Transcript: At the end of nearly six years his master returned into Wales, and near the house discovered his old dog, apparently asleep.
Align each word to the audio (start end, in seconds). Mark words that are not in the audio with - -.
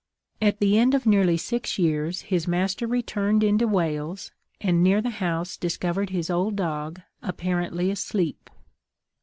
At 0.41 0.57
the 0.59 0.79
end 0.79 0.95
of 0.95 1.05
nearly 1.05 1.37
six 1.37 1.77
years 1.77 2.21
his 2.21 2.47
master 2.47 2.87
returned 2.87 3.43
into 3.43 3.67
Wales, 3.67 4.31
and 4.59 4.81
near 4.81 4.99
the 4.99 5.11
house 5.11 5.55
discovered 5.57 6.09
his 6.09 6.31
old 6.31 6.55
dog, 6.55 7.03
apparently 7.21 7.91
asleep. 7.91 8.49